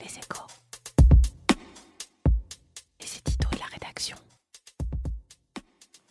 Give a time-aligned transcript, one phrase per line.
[0.00, 0.46] Les échos.
[3.00, 4.16] Les éditos et la rédaction.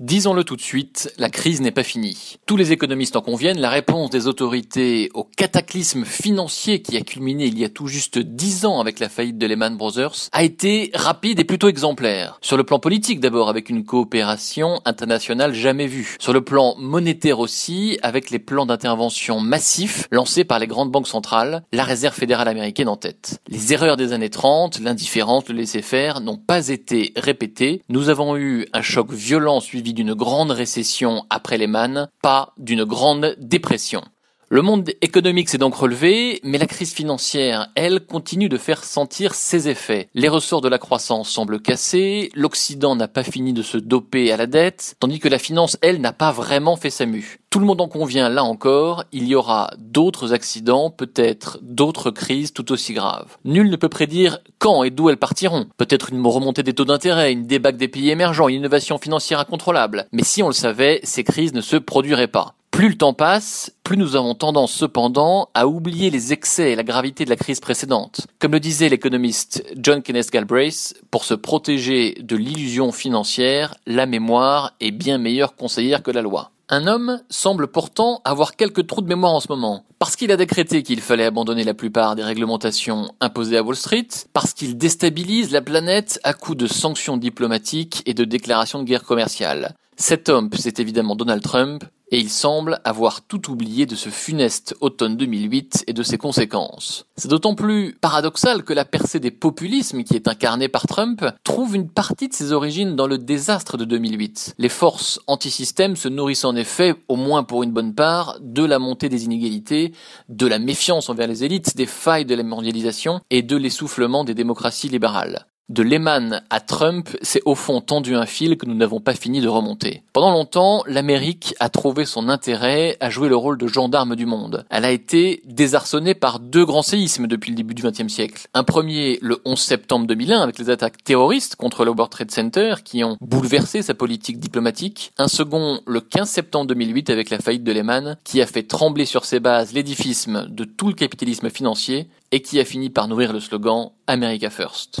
[0.00, 2.38] Disons-le tout de suite, la crise n'est pas finie.
[2.46, 7.46] Tous les économistes en conviennent, la réponse des autorités au cataclysme financier qui a culminé
[7.46, 10.90] il y a tout juste dix ans avec la faillite de Lehman Brothers a été
[10.94, 12.38] rapide et plutôt exemplaire.
[12.40, 16.16] Sur le plan politique d'abord, avec une coopération internationale jamais vue.
[16.18, 21.06] Sur le plan monétaire aussi, avec les plans d'intervention massifs lancés par les grandes banques
[21.06, 23.38] centrales, la Réserve fédérale américaine en tête.
[23.46, 27.82] Les erreurs des années 30, l'indifférence, le laisser-faire n'ont pas été répétées.
[27.88, 33.36] Nous avons eu un choc violent suivi d'une grande récession après Lehman, pas d'une grande
[33.38, 34.02] dépression.
[34.50, 39.34] Le monde économique s'est donc relevé, mais la crise financière, elle, continue de faire sentir
[39.34, 40.08] ses effets.
[40.14, 44.36] Les ressorts de la croissance semblent cassés, l'Occident n'a pas fini de se doper à
[44.36, 47.38] la dette, tandis que la finance, elle, n'a pas vraiment fait sa mue.
[47.48, 52.52] Tout le monde en convient, là encore, il y aura d'autres accidents, peut-être d'autres crises
[52.52, 53.38] tout aussi graves.
[53.44, 55.68] Nul ne peut prédire quand et d'où elles partiront.
[55.78, 60.06] Peut-être une remontée des taux d'intérêt, une débâcle des pays émergents, une innovation financière incontrôlable.
[60.12, 62.56] Mais si on le savait, ces crises ne se produiraient pas.
[62.74, 66.82] Plus le temps passe, plus nous avons tendance cependant à oublier les excès et la
[66.82, 68.26] gravité de la crise précédente.
[68.40, 74.72] Comme le disait l'économiste John Kenneth Galbraith, pour se protéger de l'illusion financière, la mémoire
[74.80, 76.50] est bien meilleure conseillère que la loi.
[76.68, 80.36] Un homme semble pourtant avoir quelques trous de mémoire en ce moment, parce qu'il a
[80.36, 85.52] décrété qu'il fallait abandonner la plupart des réglementations imposées à Wall Street, parce qu'il déstabilise
[85.52, 89.76] la planète à coups de sanctions diplomatiques et de déclarations de guerre commerciale.
[89.96, 94.76] Cet homme, c'est évidemment Donald Trump, et il semble avoir tout oublié de ce funeste
[94.80, 97.06] automne 2008 et de ses conséquences.
[97.16, 101.74] C'est d'autant plus paradoxal que la percée des populismes qui est incarnée par Trump trouve
[101.74, 104.54] une partie de ses origines dans le désastre de 2008.
[104.58, 108.78] Les forces anti-système se nourrissent en effet, au moins pour une bonne part, de la
[108.78, 109.92] montée des inégalités,
[110.28, 114.34] de la méfiance envers les élites, des failles de la mondialisation et de l'essoufflement des
[114.34, 115.46] démocraties libérales.
[115.70, 119.40] De Lehman à Trump, c'est au fond tendu un fil que nous n'avons pas fini
[119.40, 120.02] de remonter.
[120.12, 124.66] Pendant longtemps, l'Amérique a trouvé son intérêt à jouer le rôle de gendarme du monde.
[124.68, 128.46] Elle a été désarçonnée par deux grands séismes depuis le début du XXe siècle.
[128.52, 132.74] Un premier, le 11 septembre 2001, avec les attaques terroristes contre le World Trade Center
[132.84, 135.12] qui ont bouleversé sa politique diplomatique.
[135.16, 139.06] Un second, le 15 septembre 2008, avec la faillite de Lehman, qui a fait trembler
[139.06, 143.32] sur ses bases l'édifice de tout le capitalisme financier et qui a fini par nourrir
[143.32, 145.00] le slogan America First.